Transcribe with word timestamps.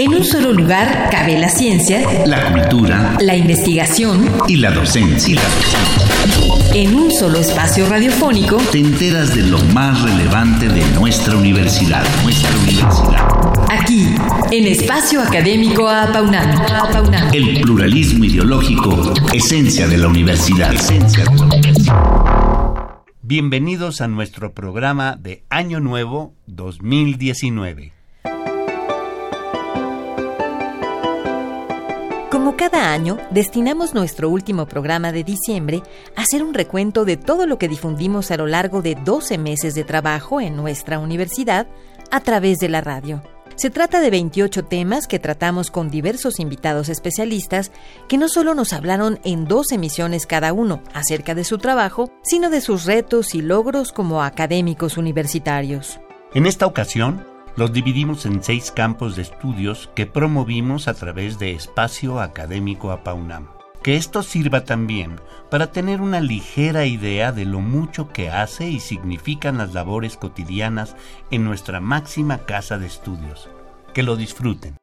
En 0.00 0.14
un 0.14 0.24
solo 0.24 0.54
lugar 0.54 1.10
cabe 1.10 1.38
la 1.38 1.50
ciencia, 1.50 2.00
la 2.24 2.50
cultura, 2.50 3.18
la 3.20 3.36
investigación 3.36 4.30
y 4.48 4.56
la 4.56 4.70
docencia. 4.70 5.38
En 6.72 6.94
un 6.94 7.10
solo 7.10 7.38
espacio 7.38 7.86
radiofónico 7.86 8.56
te 8.72 8.78
enteras 8.78 9.34
de 9.34 9.42
lo 9.42 9.58
más 9.74 10.00
relevante 10.00 10.68
de 10.68 10.82
nuestra 10.98 11.36
universidad, 11.36 12.02
nuestra 12.22 12.50
universidad. 12.62 13.28
Aquí, 13.70 14.14
en 14.50 14.68
Espacio 14.68 15.20
Académico 15.20 15.86
Apaunam. 15.86 16.48
El 17.34 17.60
pluralismo 17.60 18.24
ideológico, 18.24 19.12
esencia 19.34 19.86
de 19.86 19.98
la 19.98 20.08
universidad. 20.08 20.72
Esencia 20.72 21.24
de 21.24 21.36
la 21.36 21.44
universidad. 21.44 21.94
Bienvenidos 23.20 24.00
a 24.00 24.08
nuestro 24.08 24.54
programa 24.54 25.16
de 25.20 25.44
Año 25.50 25.78
Nuevo 25.78 26.32
2019. 26.46 27.99
Cada 32.60 32.92
año, 32.92 33.16
destinamos 33.30 33.94
nuestro 33.94 34.28
último 34.28 34.66
programa 34.66 35.12
de 35.12 35.24
diciembre 35.24 35.82
a 36.14 36.20
hacer 36.20 36.42
un 36.42 36.52
recuento 36.52 37.06
de 37.06 37.16
todo 37.16 37.46
lo 37.46 37.56
que 37.56 37.68
difundimos 37.68 38.30
a 38.30 38.36
lo 38.36 38.46
largo 38.46 38.82
de 38.82 38.96
12 38.96 39.38
meses 39.38 39.74
de 39.74 39.82
trabajo 39.82 40.42
en 40.42 40.56
nuestra 40.56 40.98
universidad 40.98 41.68
a 42.10 42.20
través 42.20 42.58
de 42.58 42.68
la 42.68 42.82
radio. 42.82 43.22
Se 43.56 43.70
trata 43.70 44.02
de 44.02 44.10
28 44.10 44.66
temas 44.66 45.06
que 45.06 45.18
tratamos 45.18 45.70
con 45.70 45.88
diversos 45.88 46.38
invitados 46.38 46.90
especialistas 46.90 47.72
que 48.08 48.18
no 48.18 48.28
solo 48.28 48.54
nos 48.54 48.74
hablaron 48.74 49.20
en 49.24 49.46
dos 49.46 49.72
emisiones 49.72 50.26
cada 50.26 50.52
uno 50.52 50.82
acerca 50.92 51.34
de 51.34 51.44
su 51.44 51.56
trabajo, 51.56 52.12
sino 52.22 52.50
de 52.50 52.60
sus 52.60 52.84
retos 52.84 53.34
y 53.34 53.40
logros 53.40 53.90
como 53.90 54.22
académicos 54.22 54.98
universitarios. 54.98 55.98
En 56.34 56.44
esta 56.44 56.66
ocasión, 56.66 57.24
los 57.56 57.72
dividimos 57.72 58.26
en 58.26 58.42
seis 58.42 58.70
campos 58.70 59.16
de 59.16 59.22
estudios 59.22 59.90
que 59.94 60.06
promovimos 60.06 60.88
a 60.88 60.94
través 60.94 61.38
de 61.38 61.52
Espacio 61.52 62.20
Académico 62.20 62.90
APAUNAM. 62.90 63.48
Que 63.82 63.96
esto 63.96 64.22
sirva 64.22 64.64
también 64.64 65.20
para 65.50 65.72
tener 65.72 66.00
una 66.00 66.20
ligera 66.20 66.84
idea 66.84 67.32
de 67.32 67.46
lo 67.46 67.60
mucho 67.60 68.08
que 68.08 68.28
hace 68.28 68.68
y 68.68 68.78
significan 68.78 69.58
las 69.58 69.72
labores 69.72 70.16
cotidianas 70.16 70.96
en 71.30 71.44
nuestra 71.44 71.80
máxima 71.80 72.38
casa 72.38 72.78
de 72.78 72.86
estudios. 72.86 73.48
Que 73.94 74.02
lo 74.02 74.16
disfruten. 74.16 74.76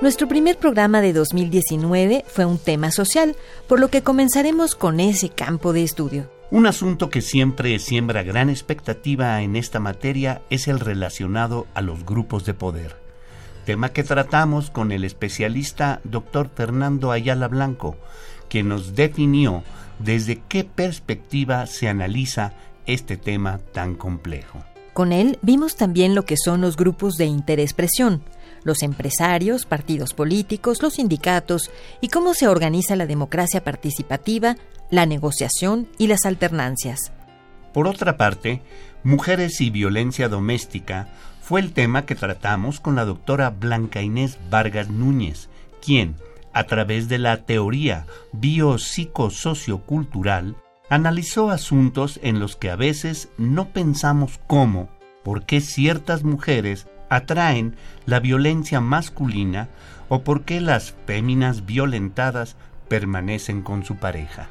Nuestro 0.00 0.28
primer 0.28 0.58
programa 0.58 1.00
de 1.00 1.12
2019 1.12 2.24
fue 2.28 2.44
un 2.44 2.58
tema 2.58 2.92
social, 2.92 3.34
por 3.66 3.80
lo 3.80 3.88
que 3.88 4.02
comenzaremos 4.02 4.76
con 4.76 5.00
ese 5.00 5.30
campo 5.30 5.72
de 5.72 5.82
estudio. 5.82 6.37
Un 6.50 6.66
asunto 6.66 7.10
que 7.10 7.20
siempre 7.20 7.78
siembra 7.78 8.22
gran 8.22 8.48
expectativa 8.48 9.42
en 9.42 9.54
esta 9.54 9.80
materia 9.80 10.40
es 10.48 10.66
el 10.66 10.80
relacionado 10.80 11.66
a 11.74 11.82
los 11.82 12.06
grupos 12.06 12.46
de 12.46 12.54
poder, 12.54 12.96
tema 13.66 13.90
que 13.90 14.02
tratamos 14.02 14.70
con 14.70 14.90
el 14.90 15.04
especialista 15.04 16.00
Dr. 16.04 16.48
Fernando 16.48 17.12
Ayala 17.12 17.48
Blanco, 17.48 17.98
quien 18.48 18.68
nos 18.68 18.94
definió 18.94 19.62
desde 19.98 20.40
qué 20.48 20.64
perspectiva 20.64 21.66
se 21.66 21.86
analiza 21.86 22.54
este 22.86 23.18
tema 23.18 23.58
tan 23.58 23.94
complejo. 23.94 24.64
Con 24.94 25.12
él 25.12 25.38
vimos 25.42 25.76
también 25.76 26.14
lo 26.14 26.24
que 26.24 26.36
son 26.42 26.62
los 26.62 26.78
grupos 26.78 27.16
de 27.16 27.26
interexpresión, 27.26 28.22
los 28.64 28.82
empresarios, 28.82 29.66
partidos 29.66 30.14
políticos, 30.14 30.82
los 30.82 30.94
sindicatos 30.94 31.70
y 32.00 32.08
cómo 32.08 32.32
se 32.32 32.48
organiza 32.48 32.96
la 32.96 33.06
democracia 33.06 33.62
participativa, 33.62 34.56
la 34.90 35.06
negociación 35.06 35.88
y 35.98 36.06
las 36.06 36.24
alternancias. 36.24 37.12
Por 37.72 37.86
otra 37.86 38.16
parte, 38.16 38.62
Mujeres 39.04 39.60
y 39.60 39.70
Violencia 39.70 40.28
Doméstica 40.28 41.08
fue 41.40 41.60
el 41.60 41.72
tema 41.72 42.04
que 42.04 42.14
tratamos 42.14 42.80
con 42.80 42.96
la 42.96 43.04
doctora 43.04 43.50
Blanca 43.50 44.02
Inés 44.02 44.38
Vargas 44.50 44.90
Núñez, 44.90 45.48
quien, 45.80 46.16
a 46.52 46.64
través 46.64 47.08
de 47.08 47.18
la 47.18 47.44
teoría 47.44 48.06
biopsicosociocultural, 48.32 50.56
analizó 50.90 51.50
asuntos 51.50 52.18
en 52.22 52.40
los 52.40 52.56
que 52.56 52.70
a 52.70 52.76
veces 52.76 53.28
no 53.38 53.68
pensamos 53.68 54.40
cómo, 54.46 54.88
por 55.22 55.44
qué 55.44 55.60
ciertas 55.60 56.24
mujeres 56.24 56.88
atraen 57.08 57.76
la 58.06 58.20
violencia 58.20 58.80
masculina 58.80 59.68
o 60.08 60.24
por 60.24 60.44
qué 60.44 60.60
las 60.60 60.94
féminas 61.06 61.66
violentadas 61.66 62.56
permanecen 62.88 63.62
con 63.62 63.84
su 63.84 63.96
pareja. 63.96 64.48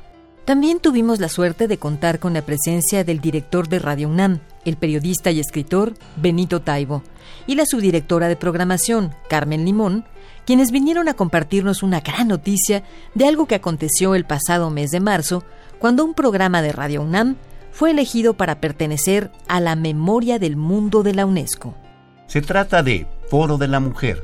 También 0.48 0.80
tuvimos 0.80 1.20
la 1.20 1.28
suerte 1.28 1.68
de 1.68 1.78
contar 1.78 2.20
con 2.20 2.32
la 2.32 2.42
presencia 2.42 3.04
del 3.04 3.20
director 3.20 3.68
de 3.68 3.80
Radio 3.80 4.08
UNAM, 4.08 4.40
el 4.64 4.78
periodista 4.78 5.30
y 5.30 5.42
escritor 5.42 5.96
Benito 6.16 6.62
Taibo, 6.62 7.04
y 7.48 7.56
la 7.56 7.66
subdirectora 7.66 8.30
de 8.30 8.38
programación, 8.38 9.14
Carmen 9.28 9.66
Limón, 9.66 10.06
quienes 10.46 10.72
vinieron 10.72 11.10
a 11.10 11.16
compartirnos 11.16 11.84
una 11.84 12.00
gran 12.00 12.30
noticia 12.30 12.86
de 13.14 13.28
algo 13.28 13.46
que 13.46 13.56
aconteció 13.56 14.16
el 14.16 14.24
pasado 14.24 14.70
mes 14.70 14.92
de 14.92 15.02
marzo, 15.02 15.44
cuando 15.80 16.06
un 16.06 16.14
programa 16.14 16.62
de 16.62 16.72
Radio 16.72 17.02
UNAM 17.02 17.36
fue 17.72 17.92
elegido 17.92 18.36
para 18.36 18.62
pertenecer 18.62 19.32
a 19.50 19.60
la 19.60 19.76
memoria 19.76 20.40
del 20.40 20.56
mundo 20.56 21.04
de 21.04 21.14
la 21.14 21.26
UNESCO. 21.26 21.76
Se 22.28 22.40
trata 22.40 22.84
de 22.84 23.06
Foro 23.30 23.58
de 23.58 23.68
la 23.68 23.82
Mujer, 23.82 24.24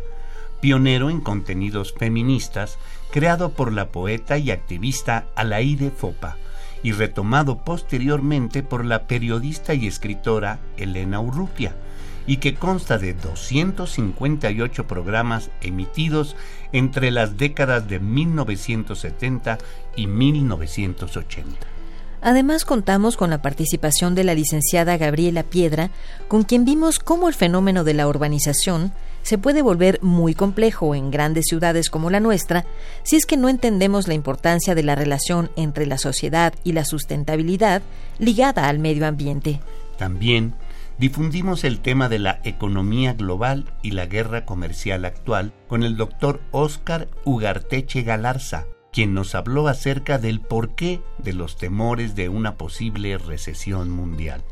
pionero 0.63 1.09
en 1.09 1.19
contenidos 1.19 1.93
feministas, 1.93 2.77
creado 3.11 3.49
por 3.49 3.73
la 3.73 3.89
poeta 3.89 4.37
y 4.37 4.49
activista 4.49 5.25
Alaide 5.35 5.91
Fopa 5.91 6.37
y 6.83 6.93
retomado 6.93 7.57
posteriormente 7.65 8.63
por 8.63 8.85
la 8.85 9.05
periodista 9.05 9.73
y 9.73 9.87
escritora 9.87 10.61
Elena 10.77 11.19
Urrutia, 11.19 11.75
y 12.27 12.37
que 12.37 12.55
consta 12.55 12.97
de 12.97 13.13
258 13.13 14.87
programas 14.87 15.49
emitidos 15.59 16.37
entre 16.71 17.11
las 17.11 17.35
décadas 17.35 17.89
de 17.89 17.99
1970 17.99 19.57
y 19.97 20.07
1980. 20.07 21.67
Además 22.21 22.63
contamos 22.63 23.17
con 23.17 23.31
la 23.31 23.41
participación 23.41 24.15
de 24.15 24.23
la 24.23 24.33
licenciada 24.33 24.95
Gabriela 24.95 25.43
Piedra, 25.43 25.89
con 26.29 26.43
quien 26.43 26.63
vimos 26.63 26.99
cómo 26.99 27.27
el 27.27 27.33
fenómeno 27.33 27.83
de 27.83 27.95
la 27.95 28.07
urbanización 28.07 28.93
se 29.23 29.37
puede 29.37 29.61
volver 29.61 29.99
muy 30.01 30.35
complejo 30.35 30.93
en 30.93 31.09
grandes 31.09 31.45
ciudades 31.47 31.89
como 31.89 32.09
la 32.09 32.19
nuestra 32.19 32.65
si 33.03 33.15
es 33.15 33.25
que 33.25 33.37
no 33.37 33.49
entendemos 33.49 34.07
la 34.07 34.13
importancia 34.13 34.75
de 34.75 34.83
la 34.83 34.95
relación 34.95 35.49
entre 35.55 35.85
la 35.87 35.97
sociedad 35.97 36.53
y 36.63 36.73
la 36.73 36.85
sustentabilidad 36.85 37.81
ligada 38.19 38.69
al 38.69 38.79
medio 38.79 39.07
ambiente. 39.07 39.59
También 39.97 40.53
difundimos 40.97 41.63
el 41.63 41.79
tema 41.79 42.09
de 42.09 42.19
la 42.19 42.39
economía 42.43 43.13
global 43.13 43.73
y 43.81 43.91
la 43.91 44.05
guerra 44.05 44.45
comercial 44.45 45.05
actual 45.05 45.53
con 45.67 45.83
el 45.83 45.97
doctor 45.97 46.41
Óscar 46.51 47.07
Ugarteche 47.25 48.03
Galarza, 48.03 48.65
quien 48.91 49.13
nos 49.13 49.33
habló 49.35 49.67
acerca 49.67 50.19
del 50.19 50.39
porqué 50.39 51.01
de 51.17 51.33
los 51.33 51.57
temores 51.57 52.15
de 52.15 52.29
una 52.29 52.57
posible 52.57 53.17
recesión 53.17 53.89
mundial. 53.89 54.43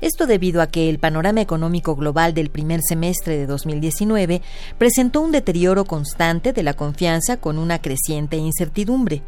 Esto 0.00 0.26
debido 0.26 0.62
a 0.62 0.68
que 0.68 0.88
el 0.88 0.98
panorama 0.98 1.40
económico 1.40 1.94
global 1.94 2.32
del 2.32 2.50
primer 2.50 2.80
semestre 2.82 3.36
de 3.36 3.46
2019 3.46 4.40
presentó 4.78 5.20
un 5.20 5.32
deterioro 5.32 5.84
constante 5.84 6.52
de 6.52 6.62
la 6.62 6.74
confianza 6.74 7.36
con 7.36 7.58
una 7.58 7.80
creciente 7.80 8.36
incertidumbre. 8.36 9.22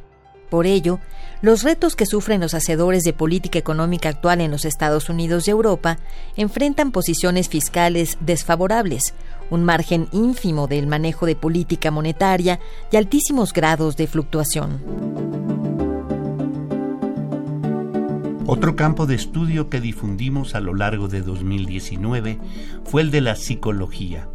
Por 0.48 0.66
ello, 0.66 0.98
los 1.40 1.62
retos 1.62 1.96
que 1.96 2.04
sufren 2.04 2.42
los 2.42 2.52
hacedores 2.52 3.04
de 3.04 3.14
política 3.14 3.58
económica 3.58 4.10
actual 4.10 4.42
en 4.42 4.50
los 4.50 4.66
Estados 4.66 5.08
Unidos 5.08 5.48
y 5.48 5.50
Europa 5.50 5.98
enfrentan 6.36 6.92
posiciones 6.92 7.48
fiscales 7.48 8.18
desfavorables, 8.20 9.14
un 9.48 9.64
margen 9.64 10.08
ínfimo 10.12 10.66
del 10.66 10.86
manejo 10.86 11.24
de 11.24 11.36
política 11.36 11.90
monetaria 11.90 12.60
y 12.90 12.96
altísimos 12.96 13.54
grados 13.54 13.96
de 13.96 14.06
fluctuación. 14.06 15.51
Otro 18.46 18.74
campo 18.74 19.06
de 19.06 19.14
estudio 19.14 19.70
que 19.70 19.80
difundimos 19.80 20.56
a 20.56 20.60
lo 20.60 20.74
largo 20.74 21.06
de 21.06 21.22
2019 21.22 22.38
fue 22.84 23.02
el 23.02 23.12
de 23.12 23.20
la 23.20 23.36
psicología, 23.36 24.28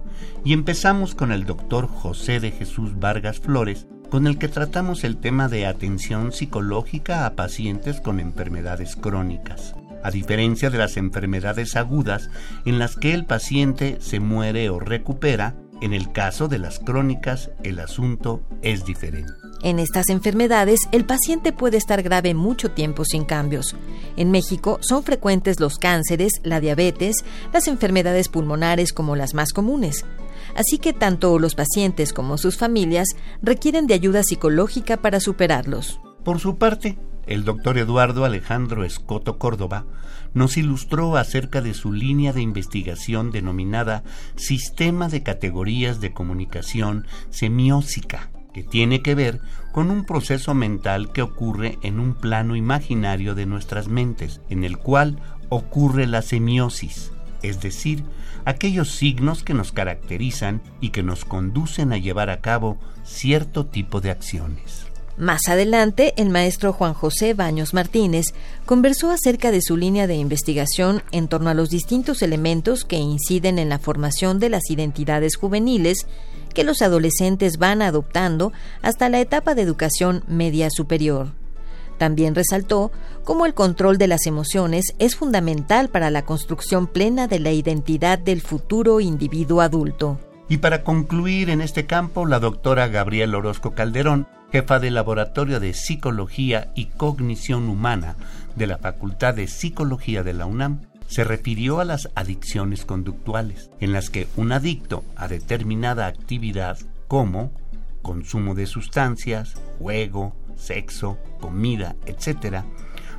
y 0.46 0.54
empezamos 0.54 1.14
con 1.14 1.34
el 1.34 1.46
doctor 1.46 1.88
José 1.88 2.40
de 2.40 2.52
Jesús 2.52 2.98
Vargas 3.00 3.40
Flores, 3.40 3.86
con 4.10 4.26
el 4.26 4.38
que 4.38 4.48
tratamos 4.48 5.04
el 5.04 5.18
tema 5.18 5.50
de 5.50 5.66
atención 5.66 6.32
psicológica 6.32 7.26
a 7.26 7.36
pacientes 7.36 8.00
con 8.00 8.22
enfermedades 8.22 8.96
crónicas 8.96 9.76
a 10.04 10.12
diferencia 10.12 10.70
de 10.70 10.78
las 10.78 10.96
enfermedades 10.96 11.76
agudas 11.76 12.30
en 12.66 12.80
las 12.80 12.96
que 12.96 13.14
el 13.14 13.26
paciente 13.26 13.98
se 14.00 14.22
muere 14.22 14.70
o 14.70 14.80
recupera, 14.80 15.56
en 15.82 15.94
el 15.94 16.12
caso 16.12 16.48
de 16.48 16.60
las 16.60 16.80
crónicas 16.80 17.52
el 17.64 17.80
asunto 17.80 18.42
es 18.62 18.86
diferente. 18.86 19.32
En 19.64 19.80
estas 19.80 20.10
enfermedades, 20.10 20.82
el 20.92 21.06
paciente 21.06 21.52
puede 21.52 21.78
estar 21.78 22.04
grave 22.04 22.34
mucho 22.34 22.72
tiempo 22.72 23.06
sin 23.06 23.26
cambios. 23.26 23.76
En 24.16 24.30
México 24.30 24.78
son 24.82 25.04
frecuentes 25.04 25.60
los 25.60 25.78
cánceres, 25.78 26.34
la 26.44 26.60
diabetes, 26.60 27.26
las 27.52 27.68
enfermedades 27.68 28.30
pulmonares 28.30 28.94
como 28.94 29.16
las 29.16 29.34
más 29.34 29.54
comunes. 29.54 30.06
Así 30.56 30.78
que 30.78 30.94
tanto 30.94 31.40
los 31.40 31.56
pacientes 31.56 32.14
como 32.14 32.38
sus 32.38 32.58
familias 32.58 33.08
requieren 33.42 33.88
de 33.88 33.96
ayuda 33.96 34.22
psicológica 34.24 34.98
para 34.98 35.20
superarlos. 35.20 36.00
Por 36.24 36.40
su 36.40 36.58
parte, 36.58 36.98
el 37.28 37.44
doctor 37.44 37.78
Eduardo 37.78 38.26
Alejandro 38.26 38.84
Escoto 38.84 39.38
Córdoba 39.38 39.86
nos 40.34 40.58
ilustró 40.58 41.18
acerca 41.18 41.62
de 41.62 41.74
su 41.74 41.92
línea 41.92 42.34
de 42.34 42.42
investigación 42.42 43.32
denominada 43.32 44.04
Sistema 44.36 45.10
de 45.10 45.24
Categorías 45.24 46.00
de 46.00 46.14
Comunicación 46.14 47.06
Semiósica, 47.30 48.32
que 48.54 48.64
tiene 48.64 49.02
que 49.02 49.14
ver 49.14 49.42
con 49.72 49.92
un 49.92 50.06
proceso 50.06 50.54
mental 50.54 51.12
que 51.12 51.22
ocurre 51.22 51.78
en 51.84 52.00
un 52.00 52.16
plano 52.16 52.56
imaginario 52.56 53.36
de 53.36 53.46
nuestras 53.46 53.88
mentes, 53.88 54.42
en 54.50 54.64
el 54.64 54.78
cual 54.78 55.20
ocurre 55.50 56.08
la 56.08 56.22
semiosis, 56.22 57.12
es 57.42 57.62
decir, 57.62 58.04
aquellos 58.46 58.92
signos 58.92 59.44
que 59.44 59.54
nos 59.54 59.72
caracterizan 59.72 60.62
y 60.82 60.90
que 60.90 61.04
nos 61.04 61.26
conducen 61.26 61.94
a 61.94 61.98
llevar 61.98 62.30
a 62.30 62.42
cabo 62.42 62.78
cierto 63.04 63.66
tipo 63.66 64.02
de 64.02 64.12
acciones. 64.12 64.87
Más 65.18 65.48
adelante, 65.48 66.14
el 66.18 66.30
maestro 66.30 66.74
Juan 66.74 66.94
José 66.94 67.34
Baños 67.34 67.74
Martínez 67.74 68.36
conversó 68.68 69.10
acerca 69.10 69.50
de 69.50 69.64
su 69.64 69.76
línea 69.76 70.06
de 70.06 70.14
investigación 70.14 71.02
en 71.12 71.28
torno 71.28 71.50
a 71.50 71.56
los 71.56 71.70
distintos 71.70 72.22
elementos 72.22 72.86
que 72.86 72.98
inciden 72.98 73.58
en 73.58 73.70
la 73.70 73.80
formación 73.80 74.38
de 74.40 74.50
las 74.50 74.70
identidades 74.70 75.36
juveniles 75.36 76.06
que 76.54 76.64
los 76.64 76.84
adolescentes 76.84 77.58
van 77.58 77.82
adoptando 77.82 78.54
hasta 78.84 79.10
la 79.10 79.20
etapa 79.20 79.56
de 79.56 79.64
educación 79.64 80.24
media 80.28 80.70
superior. 80.70 81.30
También 81.98 82.36
resaltó 82.36 82.92
cómo 83.24 83.48
el 83.48 83.56
control 83.56 83.98
de 83.98 84.06
las 84.06 84.28
emociones 84.28 84.94
es 85.00 85.16
fundamental 85.16 85.90
para 85.90 86.12
la 86.12 86.26
construcción 86.26 86.86
plena 86.86 87.28
de 87.28 87.40
la 87.40 87.52
identidad 87.52 88.20
del 88.20 88.42
futuro 88.42 89.00
individuo 89.00 89.62
adulto. 89.62 90.20
Y 90.48 90.58
para 90.58 90.84
concluir 90.84 91.50
en 91.50 91.62
este 91.62 91.88
campo, 91.88 92.28
la 92.28 92.40
doctora 92.40 92.88
Gabriela 92.88 93.40
Orozco 93.40 93.72
Calderón, 93.74 94.28
jefa 94.52 94.80
del 94.80 94.94
Laboratorio 94.96 95.60
de 95.60 95.74
Psicología 95.74 96.72
y 96.76 96.86
Cognición 96.86 97.68
Humana 97.70 98.16
de 98.56 98.68
la 98.68 98.78
Facultad 98.78 99.36
de 99.36 99.48
Psicología 99.48 100.24
de 100.24 100.34
la 100.34 100.46
UNAM, 100.46 100.82
se 101.08 101.24
refirió 101.24 101.80
a 101.80 101.86
las 101.86 102.10
adicciones 102.16 102.86
conductuales, 102.86 103.72
en 103.80 103.94
las 103.94 104.10
que 104.10 104.28
un 104.36 104.52
adicto 104.52 105.04
a 105.16 105.28
determinada 105.28 106.08
actividad 106.08 106.78
como 107.08 107.52
consumo 108.02 108.56
de 108.56 108.66
sustancias, 108.66 109.56
juego, 109.80 110.36
sexo, 110.56 111.18
comida, 111.40 111.96
etc., 112.06 112.64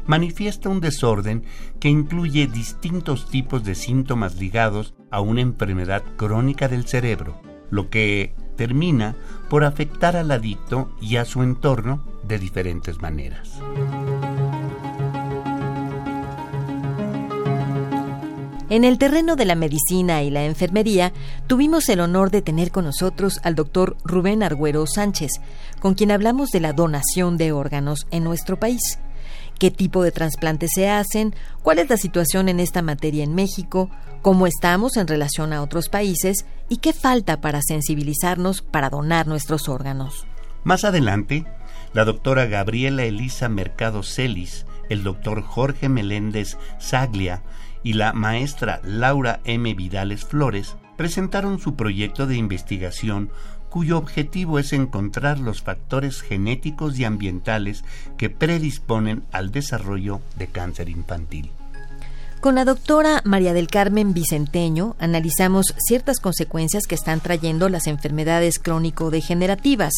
manifiesta 0.06 0.70
un 0.70 0.80
desorden 0.80 1.44
que 1.80 1.88
incluye 1.88 2.46
distintos 2.46 3.28
tipos 3.28 3.64
de 3.64 3.74
síntomas 3.74 4.36
ligados 4.36 4.94
a 5.10 5.20
una 5.20 5.42
enfermedad 5.42 6.02
crónica 6.16 6.68
del 6.68 6.86
cerebro, 6.86 7.40
lo 7.70 7.90
que 7.90 8.34
termina 8.58 9.14
por 9.48 9.64
afectar 9.64 10.16
al 10.16 10.30
adicto 10.30 10.90
y 11.00 11.16
a 11.16 11.24
su 11.24 11.42
entorno 11.42 12.00
de 12.24 12.38
diferentes 12.38 13.00
maneras. 13.00 13.48
En 18.68 18.84
el 18.84 18.98
terreno 18.98 19.34
de 19.36 19.46
la 19.46 19.54
medicina 19.54 20.22
y 20.22 20.30
la 20.30 20.44
enfermería, 20.44 21.14
tuvimos 21.46 21.88
el 21.88 22.00
honor 22.00 22.30
de 22.30 22.42
tener 22.42 22.70
con 22.70 22.84
nosotros 22.84 23.40
al 23.42 23.54
doctor 23.54 23.96
Rubén 24.04 24.42
Argüero 24.42 24.86
Sánchez, 24.86 25.40
con 25.80 25.94
quien 25.94 26.10
hablamos 26.10 26.50
de 26.50 26.60
la 26.60 26.74
donación 26.74 27.38
de 27.38 27.52
órganos 27.52 28.06
en 28.10 28.24
nuestro 28.24 28.58
país 28.58 28.98
qué 29.58 29.70
tipo 29.70 30.02
de 30.02 30.12
trasplantes 30.12 30.70
se 30.74 30.88
hacen, 30.88 31.34
cuál 31.62 31.78
es 31.78 31.90
la 31.90 31.96
situación 31.96 32.48
en 32.48 32.60
esta 32.60 32.82
materia 32.82 33.24
en 33.24 33.34
México, 33.34 33.90
cómo 34.22 34.46
estamos 34.46 34.96
en 34.96 35.06
relación 35.06 35.52
a 35.52 35.62
otros 35.62 35.88
países 35.88 36.46
y 36.68 36.78
qué 36.78 36.92
falta 36.92 37.40
para 37.40 37.60
sensibilizarnos 37.62 38.62
para 38.62 38.90
donar 38.90 39.26
nuestros 39.26 39.68
órganos. 39.68 40.26
Más 40.64 40.84
adelante, 40.84 41.44
la 41.92 42.04
doctora 42.04 42.46
Gabriela 42.46 43.04
Elisa 43.04 43.48
Mercado 43.48 44.02
Celis, 44.02 44.66
el 44.88 45.02
doctor 45.02 45.42
Jorge 45.42 45.88
Meléndez 45.88 46.56
Saglia 46.78 47.42
y 47.82 47.94
la 47.94 48.12
maestra 48.12 48.80
Laura 48.84 49.40
M. 49.44 49.72
Vidales 49.74 50.24
Flores 50.24 50.76
presentaron 50.96 51.58
su 51.60 51.76
proyecto 51.76 52.26
de 52.26 52.36
investigación 52.36 53.30
cuyo 53.68 53.98
objetivo 53.98 54.58
es 54.58 54.72
encontrar 54.72 55.38
los 55.38 55.62
factores 55.62 56.22
genéticos 56.22 56.98
y 56.98 57.04
ambientales 57.04 57.84
que 58.16 58.30
predisponen 58.30 59.22
al 59.32 59.50
desarrollo 59.52 60.20
de 60.36 60.46
cáncer 60.48 60.88
infantil. 60.88 61.50
Con 62.40 62.54
la 62.54 62.64
doctora 62.64 63.20
María 63.24 63.52
del 63.52 63.66
Carmen 63.66 64.14
Vicenteño 64.14 64.94
analizamos 65.00 65.74
ciertas 65.76 66.20
consecuencias 66.20 66.84
que 66.86 66.94
están 66.94 67.18
trayendo 67.18 67.68
las 67.68 67.88
enfermedades 67.88 68.60
crónico-degenerativas. 68.60 69.92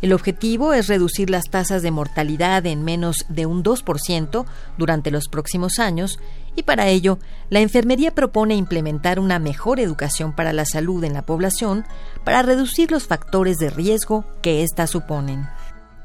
El 0.00 0.14
objetivo 0.14 0.72
es 0.72 0.88
reducir 0.88 1.28
las 1.28 1.50
tasas 1.50 1.82
de 1.82 1.90
mortalidad 1.90 2.64
en 2.64 2.82
menos 2.82 3.26
de 3.28 3.44
un 3.44 3.62
2% 3.62 4.46
durante 4.78 5.10
los 5.10 5.28
próximos 5.28 5.78
años 5.78 6.18
y 6.56 6.62
para 6.62 6.88
ello 6.88 7.18
la 7.50 7.60
enfermería 7.60 8.14
propone 8.14 8.54
implementar 8.54 9.20
una 9.20 9.38
mejor 9.38 9.78
educación 9.78 10.32
para 10.32 10.54
la 10.54 10.64
salud 10.64 11.04
en 11.04 11.12
la 11.12 11.26
población 11.26 11.84
para 12.24 12.40
reducir 12.40 12.90
los 12.90 13.06
factores 13.06 13.58
de 13.58 13.68
riesgo 13.68 14.24
que 14.40 14.62
éstas 14.62 14.88
suponen. 14.88 15.46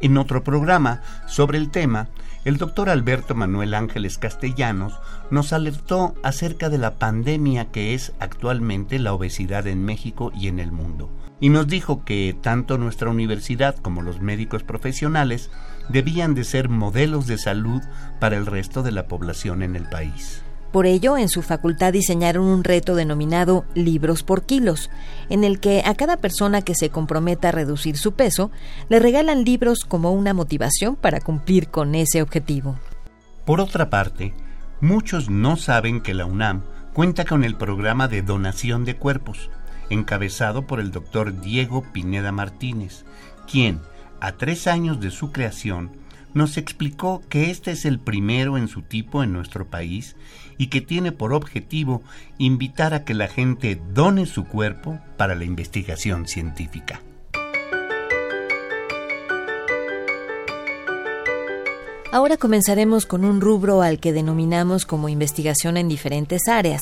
En 0.01 0.17
otro 0.17 0.43
programa 0.43 1.01
sobre 1.27 1.57
el 1.57 1.71
tema, 1.71 2.09
el 2.47 2.55
doctor 2.55 2.89
Alberto 2.89 3.35
Manuel 3.35 3.73
Ángeles 3.73 4.17
Castellanos 4.17 4.93
nos 5.29 5.51
alertó 5.51 6.15
acerca 6.23 6.69
de 6.69 6.77
la 6.77 6.95
pandemia 6.95 7.65
que 7.73 7.93
es 7.93 8.13
actualmente 8.19 8.99
la 8.99 9.11
obesidad 9.11 9.67
en 9.67 9.83
México 9.83 10.31
y 10.33 10.47
en 10.47 10.61
el 10.61 10.71
mundo, 10.71 11.09
y 11.41 11.49
nos 11.49 11.67
dijo 11.67 12.05
que 12.05 12.33
tanto 12.41 12.77
nuestra 12.77 13.09
universidad 13.09 13.75
como 13.75 14.01
los 14.01 14.21
médicos 14.21 14.63
profesionales 14.63 15.51
debían 15.89 16.35
de 16.35 16.45
ser 16.45 16.69
modelos 16.69 17.27
de 17.27 17.37
salud 17.37 17.81
para 18.21 18.37
el 18.37 18.45
resto 18.45 18.81
de 18.81 18.93
la 18.93 19.07
población 19.07 19.61
en 19.61 19.75
el 19.75 19.89
país. 19.89 20.41
Por 20.71 20.85
ello, 20.85 21.17
en 21.17 21.29
su 21.29 21.41
facultad 21.41 21.93
diseñaron 21.93 22.45
un 22.45 22.63
reto 22.63 22.95
denominado 22.95 23.65
Libros 23.73 24.23
por 24.23 24.43
Kilos, 24.43 24.89
en 25.29 25.43
el 25.43 25.59
que 25.59 25.81
a 25.85 25.95
cada 25.95 26.17
persona 26.17 26.61
que 26.61 26.75
se 26.75 26.89
comprometa 26.89 27.49
a 27.49 27.53
reducir 27.53 27.97
su 27.97 28.13
peso, 28.13 28.51
le 28.89 28.99
regalan 28.99 29.45
libros 29.45 29.85
como 29.87 30.11
una 30.11 30.33
motivación 30.33 30.95
para 30.95 31.21
cumplir 31.21 31.69
con 31.69 31.95
ese 31.95 32.21
objetivo. 32.21 32.77
Por 33.45 33.61
otra 33.61 33.89
parte, 33.89 34.33
muchos 34.81 35.29
no 35.29 35.55
saben 35.55 36.01
que 36.01 36.13
la 36.13 36.25
UNAM 36.25 36.63
cuenta 36.93 37.25
con 37.25 37.43
el 37.43 37.55
programa 37.55 38.07
de 38.07 38.21
donación 38.21 38.83
de 38.83 38.97
cuerpos, 38.97 39.49
encabezado 39.89 40.67
por 40.67 40.79
el 40.79 40.91
doctor 40.91 41.39
Diego 41.39 41.83
Pineda 41.93 42.31
Martínez, 42.31 43.05
quien, 43.49 43.79
a 44.19 44.33
tres 44.33 44.67
años 44.67 44.99
de 44.99 45.11
su 45.11 45.31
creación, 45.31 45.91
nos 46.33 46.57
explicó 46.57 47.23
que 47.29 47.49
este 47.49 47.71
es 47.71 47.85
el 47.85 47.99
primero 47.99 48.57
en 48.57 48.67
su 48.67 48.81
tipo 48.81 49.23
en 49.23 49.33
nuestro 49.33 49.67
país 49.67 50.15
y 50.57 50.67
que 50.67 50.81
tiene 50.81 51.11
por 51.11 51.33
objetivo 51.33 52.03
invitar 52.37 52.93
a 52.93 53.03
que 53.03 53.13
la 53.13 53.27
gente 53.27 53.81
done 53.93 54.25
su 54.25 54.45
cuerpo 54.45 54.99
para 55.17 55.35
la 55.35 55.45
investigación 55.45 56.27
científica. 56.27 57.01
Ahora 62.09 62.37
comenzaremos 62.37 63.05
con 63.05 63.25
un 63.25 63.41
rubro 63.41 63.81
al 63.81 63.99
que 63.99 64.13
denominamos 64.13 64.85
como 64.85 65.09
investigación 65.09 65.75
en 65.75 65.89
diferentes 65.89 66.47
áreas, 66.47 66.81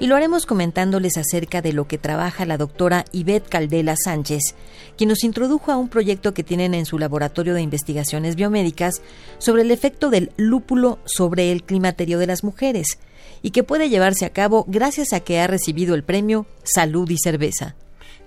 y 0.00 0.06
lo 0.06 0.16
haremos 0.16 0.46
comentándoles 0.46 1.18
acerca 1.18 1.60
de 1.60 1.74
lo 1.74 1.86
que 1.86 1.98
trabaja 1.98 2.46
la 2.46 2.56
doctora 2.56 3.04
Ivette 3.12 3.50
Caldela 3.50 3.94
Sánchez, 4.02 4.54
quien 4.96 5.10
nos 5.10 5.24
introdujo 5.24 5.72
a 5.72 5.76
un 5.76 5.90
proyecto 5.90 6.32
que 6.32 6.42
tienen 6.42 6.72
en 6.72 6.86
su 6.86 6.98
laboratorio 6.98 7.52
de 7.52 7.60
investigaciones 7.60 8.34
biomédicas 8.34 9.02
sobre 9.36 9.60
el 9.60 9.70
efecto 9.70 10.08
del 10.08 10.32
lúpulo 10.38 10.98
sobre 11.04 11.52
el 11.52 11.64
climaterio 11.64 12.18
de 12.18 12.26
las 12.26 12.42
mujeres, 12.42 12.98
y 13.42 13.50
que 13.50 13.64
puede 13.64 13.90
llevarse 13.90 14.24
a 14.24 14.32
cabo 14.32 14.64
gracias 14.68 15.12
a 15.12 15.20
que 15.20 15.38
ha 15.38 15.46
recibido 15.48 15.94
el 15.94 16.02
premio 16.02 16.46
Salud 16.62 17.10
y 17.10 17.18
Cerveza. 17.18 17.76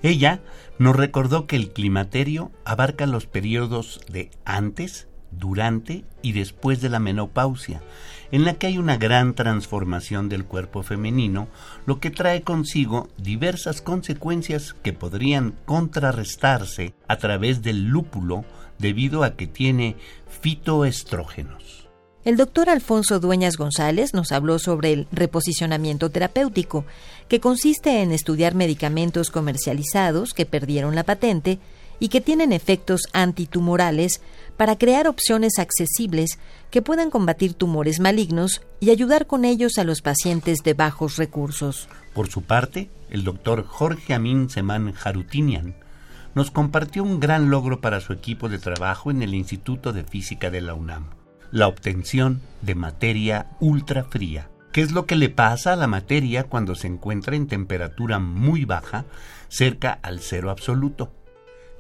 Ella 0.04 0.42
nos 0.78 0.96
recordó 0.96 1.48
que 1.48 1.56
el 1.56 1.72
climaterio 1.72 2.52
abarca 2.66 3.08
los 3.08 3.26
periodos 3.26 4.02
de 4.12 4.30
antes, 4.46 5.08
durante 5.32 6.06
y 6.22 6.32
después 6.32 6.82
de 6.82 6.90
la 6.90 7.00
menopausia, 7.00 7.82
en 8.32 8.44
la 8.44 8.56
que 8.56 8.68
hay 8.68 8.78
una 8.78 8.98
gran 8.98 9.34
transformación 9.34 10.30
del 10.30 10.46
cuerpo 10.46 10.84
femenino, 10.84 11.48
lo 11.86 12.00
que 12.00 12.12
trae 12.12 12.42
consigo 12.42 13.10
diversas 13.18 13.82
consecuencias 13.82 14.74
que 14.74 14.94
podrían 14.94 15.56
contrarrestarse 15.66 16.94
a 17.08 17.18
través 17.18 17.62
del 17.62 17.86
lúpulo 17.86 18.46
debido 18.80 19.24
a 19.24 19.36
que 19.36 19.48
tiene 19.48 19.96
fitoestrógenos. 20.28 21.86
El 22.26 22.38
doctor 22.38 22.72
Alfonso 22.72 23.20
Dueñas 23.20 23.56
González 23.56 24.16
nos 24.16 24.32
habló 24.32 24.58
sobre 24.58 24.94
el 24.94 25.08
reposicionamiento 25.12 26.10
terapéutico, 26.10 26.84
que 27.28 27.40
consiste 27.40 28.02
en 28.02 28.12
estudiar 28.12 28.56
medicamentos 28.56 29.30
comercializados 29.30 30.34
que 30.34 30.48
perdieron 30.48 30.96
la 30.96 31.04
patente 31.04 31.60
y 32.00 32.10
que 32.10 32.22
tienen 32.22 32.52
efectos 32.52 33.02
antitumorales 33.14 34.22
para 34.58 34.78
crear 34.78 35.08
opciones 35.08 35.60
accesibles 35.60 36.40
que 36.72 36.82
puedan 36.82 37.10
combatir 37.10 37.54
tumores 37.54 38.00
malignos 38.00 38.62
y 38.80 38.90
ayudar 38.90 39.28
con 39.28 39.46
ellos 39.46 39.78
a 39.78 39.84
los 39.84 40.02
pacientes 40.02 40.60
de 40.64 40.74
bajos 40.74 41.18
recursos. 41.18 41.88
Por 42.14 42.30
su 42.30 42.42
parte, 42.42 42.90
el 43.10 43.24
doctor 43.24 43.66
Jorge 43.66 44.14
Amin 44.14 44.50
Seman 44.50 44.94
Jarutinian 44.94 45.76
nos 46.34 46.52
compartió 46.52 47.04
un 47.04 47.20
gran 47.20 47.50
logro 47.50 47.80
para 47.80 48.02
su 48.02 48.12
equipo 48.12 48.50
de 48.50 48.60
trabajo 48.60 49.10
en 49.10 49.22
el 49.22 49.34
Instituto 49.34 49.94
de 49.94 50.04
Física 50.04 50.50
de 50.50 50.62
la 50.62 50.74
UNAM. 50.74 51.10
la 51.52 51.68
obtención 51.70 52.42
de 52.62 52.76
materia 52.76 53.52
ultrafría. 53.62 54.50
¿Qué 54.74 54.82
es 54.82 54.92
lo 54.92 55.06
que 55.06 55.16
le 55.16 55.30
pasa 55.30 55.72
a 55.72 55.78
la 55.78 55.88
materia 55.88 56.44
cuando 56.44 56.76
se 56.76 56.88
encuentra 56.88 57.38
en 57.38 57.48
temperatura 57.48 58.20
muy 58.20 58.66
baja, 58.66 59.06
cerca 59.48 59.98
al 60.04 60.20
cero 60.20 60.50
absoluto? 60.50 61.14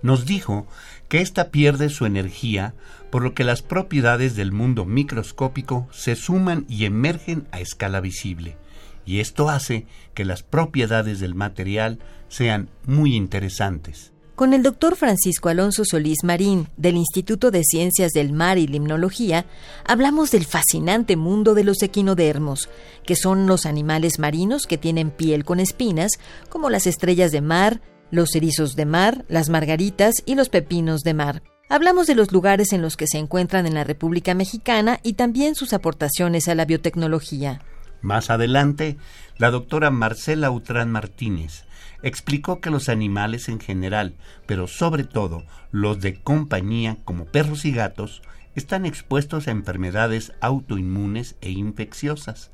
Nos 0.05 0.27
dijo 0.27 0.67
que 1.09 1.21
ésta 1.21 1.49
pierde 1.49 1.89
su 1.89 2.05
energía, 2.05 2.75
por 3.09 3.23
lo 3.23 3.33
que 3.33 3.43
las 3.43 3.63
propiedades 3.63 4.35
del 4.35 4.51
mundo 4.51 4.85
microscópico 4.85 5.87
se 5.91 6.15
suman 6.15 6.63
y 6.69 6.85
emergen 6.85 7.47
a 7.51 7.59
escala 7.59 8.01
visible, 8.01 8.55
y 9.03 9.19
esto 9.19 9.49
hace 9.49 9.87
que 10.13 10.23
las 10.23 10.43
propiedades 10.43 11.19
del 11.19 11.33
material 11.33 11.97
sean 12.27 12.69
muy 12.85 13.15
interesantes. 13.15 14.11
Con 14.35 14.53
el 14.53 14.61
doctor 14.61 14.95
Francisco 14.95 15.49
Alonso 15.49 15.83
Solís 15.83 16.23
Marín, 16.23 16.67
del 16.77 16.97
Instituto 16.97 17.49
de 17.49 17.63
Ciencias 17.63 18.11
del 18.11 18.31
Mar 18.31 18.59
y 18.59 18.67
Limnología, 18.67 19.47
hablamos 19.87 20.29
del 20.29 20.45
fascinante 20.45 21.15
mundo 21.15 21.55
de 21.55 21.63
los 21.63 21.81
equinodermos, 21.81 22.69
que 23.07 23.15
son 23.15 23.47
los 23.47 23.65
animales 23.65 24.19
marinos 24.19 24.67
que 24.67 24.77
tienen 24.77 25.09
piel 25.09 25.45
con 25.45 25.59
espinas, 25.59 26.11
como 26.49 26.69
las 26.69 26.85
estrellas 26.85 27.31
de 27.31 27.41
mar, 27.41 27.81
los 28.15 28.35
erizos 28.35 28.75
de 28.75 28.85
mar, 28.85 29.25
las 29.27 29.49
margaritas 29.49 30.15
y 30.25 30.35
los 30.35 30.49
pepinos 30.49 31.01
de 31.01 31.13
mar. 31.13 31.43
Hablamos 31.69 32.07
de 32.07 32.15
los 32.15 32.31
lugares 32.31 32.73
en 32.73 32.81
los 32.81 32.95
que 32.95 33.07
se 33.07 33.17
encuentran 33.17 33.65
en 33.65 33.73
la 33.73 33.83
República 33.83 34.33
Mexicana 34.33 34.99
y 35.03 35.13
también 35.13 35.55
sus 35.55 35.73
aportaciones 35.73 36.47
a 36.47 36.55
la 36.55 36.65
biotecnología. 36.65 37.61
Más 38.01 38.29
adelante, 38.29 38.97
la 39.37 39.51
doctora 39.51 39.89
Marcela 39.89 40.51
Utrán 40.51 40.91
Martínez 40.91 41.65
explicó 42.03 42.61
que 42.61 42.69
los 42.69 42.87
animales 42.87 43.49
en 43.49 43.59
general, 43.59 44.15
pero 44.45 44.67
sobre 44.67 45.03
todo 45.03 45.43
los 45.71 45.99
de 46.01 46.21
compañía 46.21 46.97
como 47.03 47.25
perros 47.25 47.65
y 47.65 47.71
gatos, 47.71 48.21
están 48.55 48.85
expuestos 48.85 49.47
a 49.47 49.51
enfermedades 49.51 50.33
autoinmunes 50.41 51.35
e 51.41 51.51
infecciosas, 51.51 52.51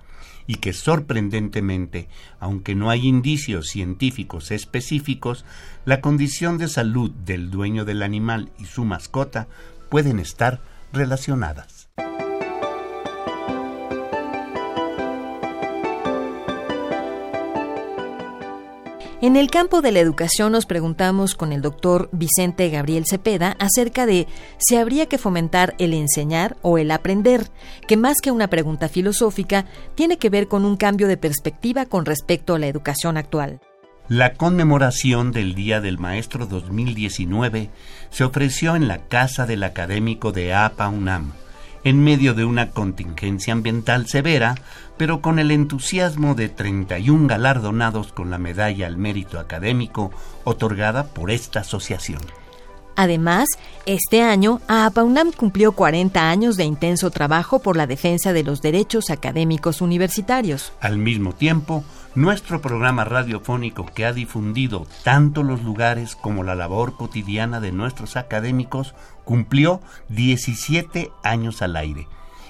y 0.48 0.56
que 0.56 0.74
sorprendentemente, 0.74 2.08
aunque 2.40 2.76
no 2.76 2.90
hay 2.90 3.08
indicios 3.08 3.68
científicos 3.68 4.52
específicos, 4.52 5.46
la 5.86 6.02
condición 6.02 6.58
de 6.58 6.68
salud 6.68 7.12
del 7.12 7.52
dueño 7.52 7.86
del 7.86 8.04
animal 8.04 8.52
y 8.60 8.66
su 8.66 8.84
mascota 8.84 9.48
pueden 9.90 10.20
estar 10.20 10.62
relacionadas. 10.92 11.81
En 19.22 19.36
el 19.38 19.52
campo 19.52 19.82
de 19.82 19.92
la 19.92 20.00
educación 20.00 20.52
nos 20.52 20.66
preguntamos 20.66 21.36
con 21.36 21.54
el 21.54 21.62
doctor 21.62 22.10
Vicente 22.12 22.72
Gabriel 22.72 23.06
Cepeda 23.06 23.56
acerca 23.60 24.08
de 24.08 24.26
si 24.58 24.78
habría 24.78 25.06
que 25.06 25.20
fomentar 25.20 25.76
el 25.78 25.94
enseñar 25.94 26.58
o 26.64 26.80
el 26.80 26.90
aprender, 26.90 27.52
que 27.88 27.98
más 27.98 28.18
que 28.20 28.32
una 28.32 28.48
pregunta 28.48 28.90
filosófica, 28.90 29.66
tiene 29.94 30.18
que 30.18 30.32
ver 30.32 30.48
con 30.48 30.66
un 30.66 30.76
cambio 30.76 31.08
de 31.08 31.18
perspectiva 31.18 31.86
con 31.86 32.06
respecto 32.06 32.56
a 32.56 32.60
la 32.60 32.66
educación 32.66 33.16
actual. 33.16 33.62
La 34.08 34.34
conmemoración 34.34 35.32
del 35.32 35.54
Día 35.54 35.82
del 35.82 36.00
Maestro 36.00 36.48
2019 36.48 37.70
se 38.10 38.24
ofreció 38.24 38.76
en 38.76 38.88
la 38.88 39.08
Casa 39.08 39.46
del 39.46 39.62
Académico 39.62 40.32
de 40.32 40.56
APA 40.56 40.90
UNAM 40.90 41.34
en 41.84 42.04
medio 42.04 42.34
de 42.34 42.46
una 42.46 42.72
contingencia 42.72 43.54
ambiental 43.54 44.08
severa, 44.08 44.56
pero 44.98 45.22
con 45.22 45.40
el 45.40 45.52
entusiasmo 45.52 46.36
de 46.36 46.50
31 46.50 47.28
galardonados 47.28 48.14
con 48.14 48.30
la 48.30 48.38
medalla 48.38 48.88
al 48.88 48.98
mérito 48.98 49.40
académico 49.40 50.12
otorgada 50.44 51.06
por 51.06 51.32
esta 51.32 51.62
asociación. 51.62 52.22
Además, 52.96 53.48
este 53.86 54.22
año 54.22 54.62
AAPAUNAM 54.68 55.32
cumplió 55.32 55.72
40 55.72 56.30
años 56.30 56.58
de 56.58 56.66
intenso 56.66 57.10
trabajo 57.10 57.60
por 57.60 57.78
la 57.78 57.88
defensa 57.88 58.34
de 58.34 58.44
los 58.44 58.62
derechos 58.62 59.10
académicos 59.10 59.82
universitarios. 59.82 60.74
Al 60.82 60.98
mismo 60.98 61.34
tiempo, 61.34 61.84
nuestro 62.14 62.62
programa 62.62 63.06
radiofónico 63.06 63.86
que 63.86 64.06
ha 64.06 64.14
difundido 64.14 64.86
tanto 65.04 65.44
los 65.44 65.64
lugares 65.64 66.16
como 66.16 66.44
la 66.44 66.56
labor 66.56 66.98
cotidiana 66.98 67.62
de 67.62 67.72
nuestros 67.72 68.18
académicos 68.18 68.94
cumplió 69.32 69.80
17 70.10 71.10
años 71.24 71.62
al 71.62 71.78
aire 71.78 72.10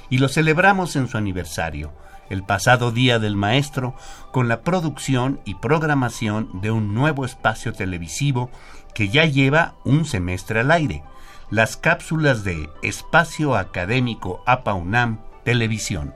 y 0.10 0.18
lo 0.18 0.30
celebramos 0.30 0.96
en 0.96 1.08
su 1.08 1.16
aniversario, 1.16 1.94
el 2.32 2.42
pasado 2.44 2.92
Día 2.92 3.20
del 3.20 3.36
Maestro, 3.36 3.94
con 4.32 4.48
la 4.48 4.62
producción 4.62 5.42
y 5.46 5.54
programación 5.54 6.50
de 6.60 6.72
un 6.72 6.96
nuevo 6.96 7.24
espacio 7.24 7.72
televisivo 7.74 8.50
que 8.96 9.10
ya 9.10 9.26
lleva 9.26 9.76
un 9.86 10.06
semestre 10.06 10.62
al 10.62 10.72
aire, 10.72 11.04
las 11.52 11.78
cápsulas 11.78 12.44
de 12.44 12.68
Espacio 12.82 13.56
Académico 13.56 14.42
APA 14.48 14.74
UNAM 14.74 15.20
Televisión. 15.44 16.16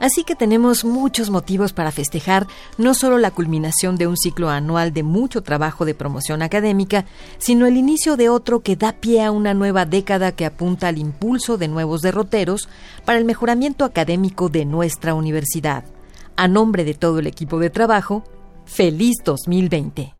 Así 0.00 0.24
que 0.24 0.34
tenemos 0.34 0.84
muchos 0.84 1.28
motivos 1.28 1.74
para 1.74 1.92
festejar 1.92 2.46
no 2.78 2.94
solo 2.94 3.18
la 3.18 3.30
culminación 3.30 3.96
de 3.96 4.06
un 4.06 4.16
ciclo 4.16 4.48
anual 4.48 4.94
de 4.94 5.02
mucho 5.02 5.42
trabajo 5.42 5.84
de 5.84 5.94
promoción 5.94 6.40
académica, 6.40 7.04
sino 7.38 7.66
el 7.66 7.76
inicio 7.76 8.16
de 8.16 8.30
otro 8.30 8.60
que 8.60 8.76
da 8.76 8.92
pie 8.94 9.22
a 9.22 9.30
una 9.30 9.52
nueva 9.52 9.84
década 9.84 10.32
que 10.32 10.46
apunta 10.46 10.88
al 10.88 10.96
impulso 10.96 11.58
de 11.58 11.68
nuevos 11.68 12.00
derroteros 12.00 12.68
para 13.04 13.18
el 13.18 13.26
mejoramiento 13.26 13.84
académico 13.84 14.48
de 14.48 14.64
nuestra 14.64 15.14
universidad. 15.14 15.84
A 16.34 16.48
nombre 16.48 16.84
de 16.84 16.94
todo 16.94 17.18
el 17.18 17.26
equipo 17.26 17.58
de 17.58 17.68
trabajo, 17.68 18.24
feliz 18.64 19.16
2020. 19.22 20.19